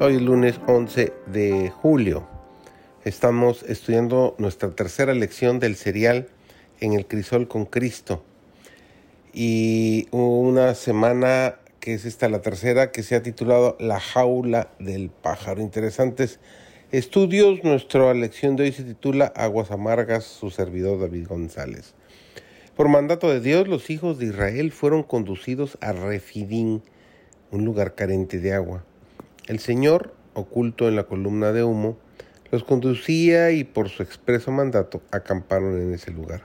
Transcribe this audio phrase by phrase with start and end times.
[0.00, 2.24] Hoy es lunes 11 de julio.
[3.04, 6.28] Estamos estudiando nuestra tercera lección del serial
[6.78, 8.22] En el crisol con Cristo.
[9.32, 15.10] Y una semana que es esta la tercera que se ha titulado La jaula del
[15.10, 15.62] pájaro.
[15.62, 16.38] Interesantes
[16.92, 17.64] estudios.
[17.64, 21.94] Nuestra lección de hoy se titula Aguas amargas, su servidor David González.
[22.76, 26.84] Por mandato de Dios, los hijos de Israel fueron conducidos a Refidín,
[27.50, 28.84] un lugar carente de agua.
[29.48, 31.96] El Señor, oculto en la columna de humo,
[32.52, 36.42] los conducía y por su expreso mandato acamparon en ese lugar.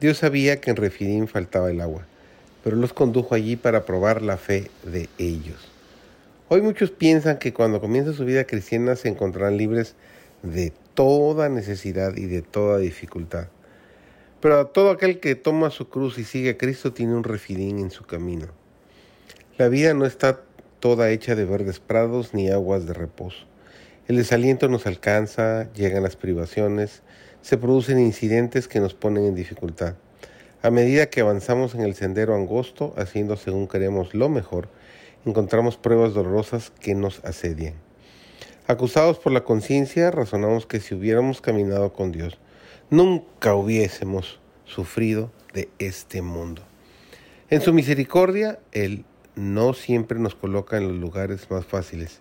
[0.00, 2.04] Dios sabía que en Refidín faltaba el agua,
[2.64, 5.68] pero los condujo allí para probar la fe de ellos.
[6.48, 9.94] Hoy muchos piensan que cuando comienza su vida cristiana se encontrarán libres
[10.42, 13.46] de toda necesidad y de toda dificultad.
[14.40, 17.92] Pero todo aquel que toma su cruz y sigue a Cristo tiene un refidín en
[17.92, 18.48] su camino.
[19.58, 20.40] La vida no está
[20.80, 23.46] toda hecha de verdes prados ni aguas de reposo.
[24.08, 27.02] El desaliento nos alcanza, llegan las privaciones,
[27.42, 29.94] se producen incidentes que nos ponen en dificultad.
[30.62, 34.68] A medida que avanzamos en el sendero angosto, haciendo según queremos lo mejor,
[35.24, 37.74] encontramos pruebas dolorosas que nos asedian.
[38.66, 42.38] Acusados por la conciencia, razonamos que si hubiéramos caminado con Dios,
[42.90, 46.62] nunca hubiésemos sufrido de este mundo.
[47.48, 49.04] En su misericordia, Él
[49.36, 52.20] no siempre nos coloca en los lugares más fáciles,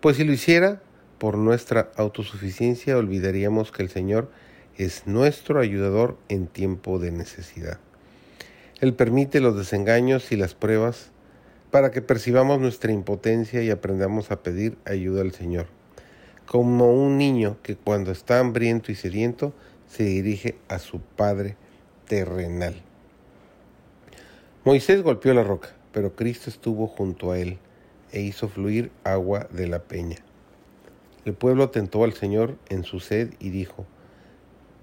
[0.00, 0.82] pues si lo hiciera
[1.18, 4.30] por nuestra autosuficiencia olvidaríamos que el Señor
[4.76, 7.78] es nuestro ayudador en tiempo de necesidad.
[8.80, 11.10] Él permite los desengaños y las pruebas
[11.70, 15.66] para que percibamos nuestra impotencia y aprendamos a pedir ayuda al Señor,
[16.46, 19.54] como un niño que cuando está hambriento y sediento
[19.88, 21.56] se dirige a su Padre
[22.06, 22.82] terrenal.
[24.64, 27.56] Moisés golpeó la roca pero Cristo estuvo junto a él
[28.10, 30.16] e hizo fluir agua de la peña.
[31.24, 33.86] El pueblo tentó al Señor en su sed y dijo,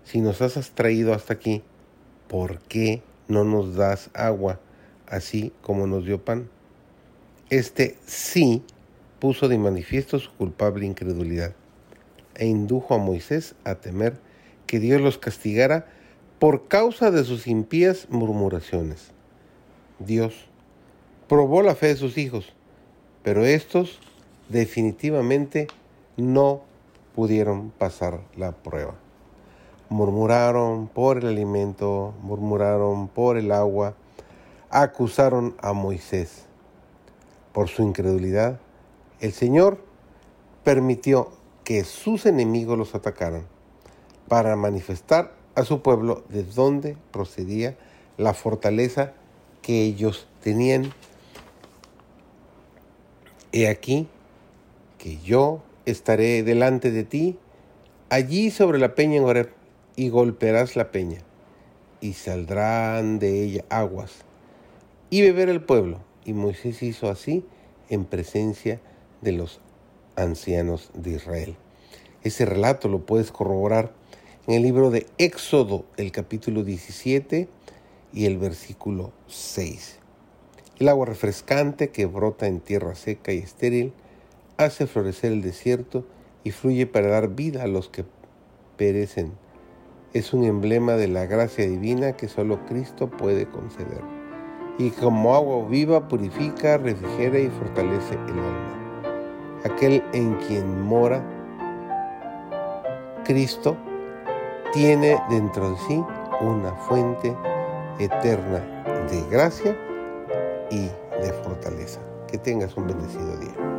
[0.06, 1.64] Si nos has traído hasta aquí,
[2.30, 4.60] ¿por qué no nos das agua
[5.06, 6.50] así como nos dio pan?
[7.50, 8.64] Este sí
[9.20, 11.54] puso de manifiesto su culpable incredulidad
[12.36, 14.18] e indujo a Moisés a temer
[14.66, 15.88] que Dios los castigara
[16.40, 19.12] por causa de sus impías murmuraciones.
[20.00, 20.51] Dios
[21.32, 22.52] probó la fe de sus hijos,
[23.24, 24.02] pero estos
[24.50, 25.68] definitivamente
[26.18, 26.60] no
[27.16, 28.96] pudieron pasar la prueba.
[29.88, 33.96] Murmuraron por el alimento, murmuraron por el agua,
[34.70, 36.48] acusaron a Moisés.
[37.54, 38.60] Por su incredulidad,
[39.22, 39.82] el Señor
[40.66, 41.32] permitió
[41.64, 43.46] que sus enemigos los atacaran
[44.28, 47.78] para manifestar a su pueblo de dónde procedía
[48.18, 49.14] la fortaleza
[49.62, 50.92] que ellos tenían
[53.54, 54.08] He aquí
[54.98, 57.38] que yo estaré delante de ti,
[58.10, 59.52] allí sobre la peña en Horeb,
[59.98, 61.20] y golpearás la peña,
[62.00, 64.24] y saldrán de ella aguas,
[65.10, 66.00] y beber el pueblo.
[66.24, 67.44] Y Moisés hizo así
[67.90, 68.80] en presencia
[69.22, 69.60] de los
[70.16, 71.56] ancianos de Israel.
[72.24, 73.92] Ese relato lo puedes corroborar
[74.48, 77.50] en el libro de Éxodo, el capítulo 17
[78.14, 80.01] y el versículo 6.
[80.82, 83.94] El agua refrescante que brota en tierra seca y estéril
[84.58, 86.06] hace florecer el desierto
[86.44, 88.04] y fluye para dar vida a los que
[88.78, 89.32] perecen.
[90.14, 94.02] Es un emblema de la gracia divina que solo Cristo puede conceder.
[94.80, 99.62] Y como agua viva purifica, refrigera y fortalece el alma.
[99.64, 101.24] Aquel en quien mora
[103.24, 103.78] Cristo
[104.74, 106.04] tiene dentro de sí
[106.42, 107.36] una fuente
[108.00, 109.78] eterna de gracia
[110.72, 110.90] y
[111.22, 112.02] de fortaleza.
[112.28, 113.71] Que tengas un bendecido día.